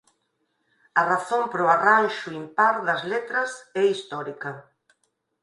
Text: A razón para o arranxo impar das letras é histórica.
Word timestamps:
A 0.99 1.01
razón 1.11 1.43
para 1.51 1.65
o 1.67 1.71
arranxo 1.75 2.29
impar 2.41 2.75
das 2.87 3.01
letras 3.13 3.51
é 3.81 3.83
histórica. 3.93 4.49